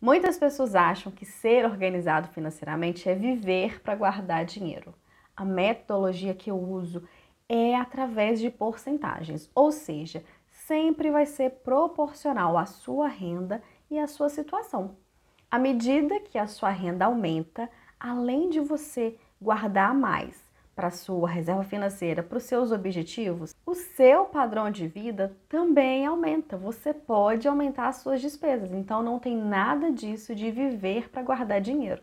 [0.00, 4.94] Muitas pessoas acham que ser organizado financeiramente é viver para guardar dinheiro.
[5.36, 7.02] A metodologia que eu uso
[7.48, 14.06] é através de porcentagens, ou seja, sempre vai ser proporcional à sua renda e à
[14.06, 14.96] sua situação.
[15.50, 17.68] À medida que a sua renda aumenta,
[17.98, 20.47] além de você guardar mais
[20.78, 26.56] para sua reserva financeira, para os seus objetivos, o seu padrão de vida também aumenta.
[26.56, 28.70] Você pode aumentar as suas despesas.
[28.70, 32.00] Então não tem nada disso de viver para guardar dinheiro.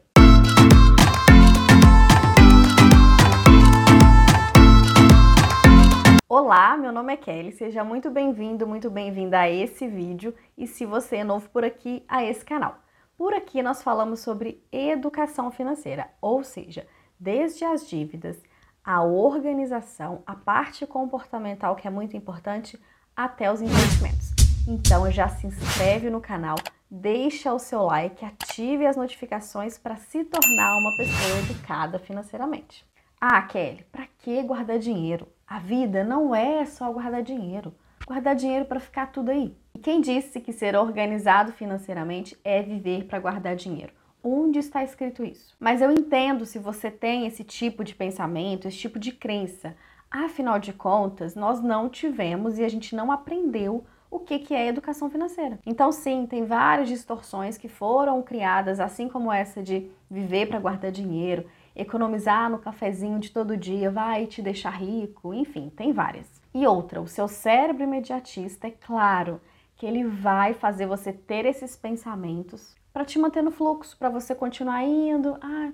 [6.27, 10.85] Olá, meu nome é Kelly, seja muito bem-vindo, muito bem-vinda a esse vídeo e se
[10.85, 12.79] você é novo por aqui, a esse canal.
[13.17, 16.85] Por aqui nós falamos sobre educação financeira, ou seja,
[17.17, 18.37] desde as dívidas,
[18.85, 22.79] a organização, a parte comportamental que é muito importante,
[23.15, 24.31] até os investimentos.
[24.67, 26.55] Então já se inscreve no canal,
[26.89, 32.85] deixa o seu like, ative as notificações para se tornar uma pessoa educada financeiramente.
[33.19, 35.27] Ah, Kelly, para que guardar dinheiro?
[35.47, 37.73] A vida não é só guardar dinheiro.
[38.05, 39.57] Guardar dinheiro para ficar tudo aí.
[39.73, 43.93] E quem disse que ser organizado financeiramente é viver para guardar dinheiro?
[44.27, 45.55] Onde está escrito isso?
[45.59, 49.77] Mas eu entendo se você tem esse tipo de pensamento, esse tipo de crença.
[50.09, 54.65] Afinal de contas, nós não tivemos e a gente não aprendeu o que, que é
[54.65, 55.59] educação financeira.
[55.63, 60.91] Então, sim, tem várias distorções que foram criadas, assim como essa de viver para guardar
[60.91, 66.41] dinheiro, economizar no cafezinho de todo dia vai te deixar rico, enfim, tem várias.
[66.51, 69.39] E outra, o seu cérebro imediatista, é claro
[69.75, 74.33] que ele vai fazer você ter esses pensamentos para te manter no fluxo, para você
[74.33, 75.37] continuar indo.
[75.41, 75.69] Ah,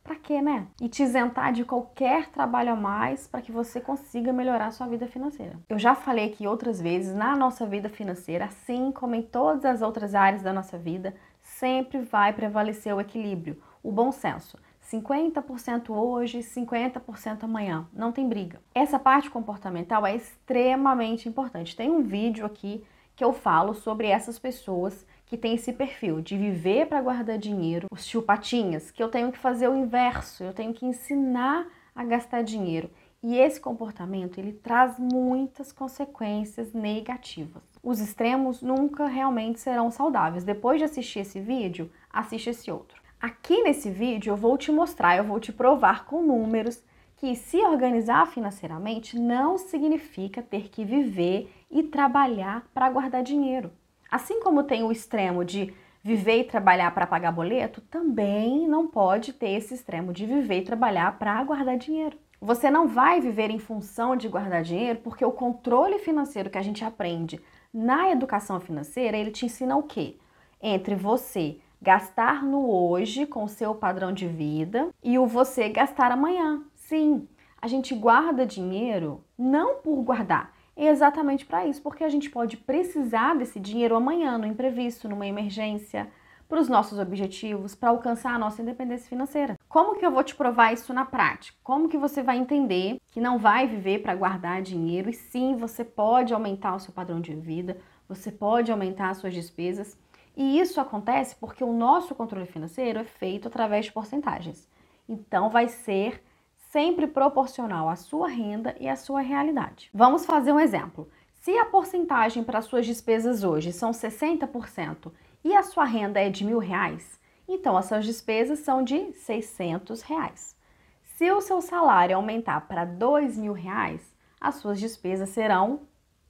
[0.00, 0.68] para quê, né?
[0.80, 4.86] E te isentar de qualquer trabalho a mais para que você consiga melhorar a sua
[4.86, 5.58] vida financeira.
[5.68, 9.82] Eu já falei aqui outras vezes, na nossa vida financeira, assim como em todas as
[9.82, 14.56] outras áreas da nossa vida, sempre vai prevalecer o equilíbrio, o bom senso.
[14.88, 17.88] 50% hoje, 50% amanhã.
[17.92, 18.60] Não tem briga.
[18.72, 21.74] Essa parte comportamental é extremamente importante.
[21.74, 22.84] Tem um vídeo aqui
[23.22, 27.86] que eu falo sobre essas pessoas que tem esse perfil de viver para guardar dinheiro,
[27.88, 32.42] os chupatinhas, que eu tenho que fazer o inverso, eu tenho que ensinar a gastar
[32.42, 32.90] dinheiro.
[33.22, 37.62] E esse comportamento, ele traz muitas consequências negativas.
[37.80, 40.42] Os extremos nunca realmente serão saudáveis.
[40.42, 43.00] Depois de assistir esse vídeo, assiste esse outro.
[43.20, 46.82] Aqui nesse vídeo eu vou te mostrar, eu vou te provar com números
[47.22, 53.70] que se organizar financeiramente não significa ter que viver e trabalhar para guardar dinheiro.
[54.10, 55.72] Assim como tem o extremo de
[56.02, 60.64] viver e trabalhar para pagar boleto, também não pode ter esse extremo de viver e
[60.64, 62.18] trabalhar para guardar dinheiro.
[62.40, 66.62] Você não vai viver em função de guardar dinheiro porque o controle financeiro que a
[66.62, 67.40] gente aprende
[67.72, 70.16] na educação financeira, ele te ensina o quê?
[70.60, 76.10] Entre você gastar no hoje com o seu padrão de vida e o você gastar
[76.10, 76.62] amanhã.
[76.88, 77.28] Sim,
[77.60, 82.56] a gente guarda dinheiro não por guardar, é exatamente para isso, porque a gente pode
[82.56, 86.10] precisar desse dinheiro amanhã, no imprevisto, numa emergência,
[86.48, 89.58] para os nossos objetivos, para alcançar a nossa independência financeira.
[89.68, 91.56] Como que eu vou te provar isso na prática?
[91.62, 95.84] Como que você vai entender que não vai viver para guardar dinheiro e sim, você
[95.84, 97.78] pode aumentar o seu padrão de vida,
[98.08, 99.98] você pode aumentar as suas despesas.
[100.36, 104.68] E isso acontece porque o nosso controle financeiro é feito através de porcentagens.
[105.08, 106.22] Então vai ser
[106.72, 109.90] sempre proporcional à sua renda e à sua realidade.
[109.92, 111.06] Vamos fazer um exemplo.
[111.34, 115.12] Se a porcentagem para suas despesas hoje são 60%
[115.44, 120.00] e a sua renda é de mil reais, então as suas despesas são de 600
[120.00, 120.56] reais.
[121.04, 124.00] Se o seu salário aumentar para dois mil reais,
[124.40, 125.80] as suas despesas serão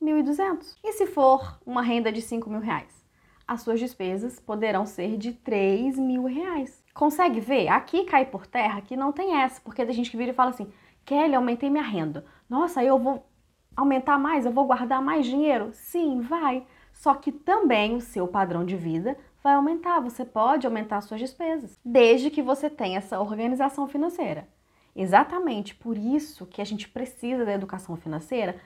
[0.02, 0.74] 1.200.
[0.82, 2.92] E se for uma renda de 5 mil reais?
[3.46, 6.81] As suas despesas poderão ser de 3 mil reais.
[6.94, 7.68] Consegue ver?
[7.68, 10.50] Aqui cai por terra que não tem essa, porque tem gente que vira e fala
[10.50, 10.70] assim:
[11.04, 12.24] Kelly, aumentei minha renda.
[12.48, 13.26] Nossa, eu vou
[13.76, 15.70] aumentar mais, eu vou guardar mais dinheiro?
[15.72, 16.66] Sim, vai.
[16.92, 20.00] Só que também o seu padrão de vida vai aumentar.
[20.00, 24.46] Você pode aumentar suas despesas, desde que você tenha essa organização financeira.
[24.94, 28.60] Exatamente por isso que a gente precisa da educação financeira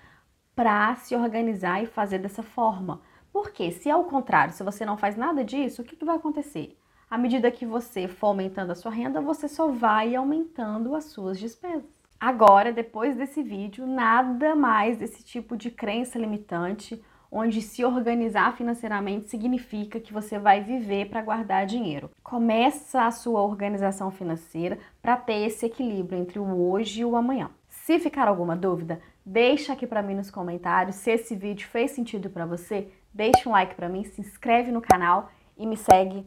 [0.55, 3.00] para se organizar e fazer dessa forma.
[3.32, 6.76] Porque se ao contrário, se você não faz nada disso, o que, que vai acontecer?
[7.08, 11.38] À medida que você for aumentando a sua renda, você só vai aumentando as suas
[11.38, 11.85] despesas.
[12.19, 17.00] Agora, depois desse vídeo, nada mais desse tipo de crença limitante,
[17.31, 22.11] onde se organizar financeiramente significa que você vai viver para guardar dinheiro.
[22.25, 27.50] Começa a sua organização financeira para ter esse equilíbrio entre o hoje e o amanhã.
[27.69, 30.97] Se ficar alguma dúvida, deixa aqui para mim nos comentários.
[30.97, 34.81] Se esse vídeo fez sentido para você, deixa um like para mim, se inscreve no
[34.81, 36.26] canal e me segue